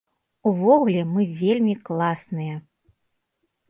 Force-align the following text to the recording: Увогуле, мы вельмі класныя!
Увогуле, 0.51 1.03
мы 1.13 1.21
вельмі 1.43 1.79
класныя! 1.87 2.55